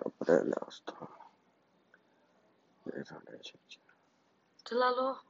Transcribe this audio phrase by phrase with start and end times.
[0.00, 1.06] 这不得了，是他，
[2.84, 3.78] 非常的亲切。
[4.64, 5.20] 在哪咯？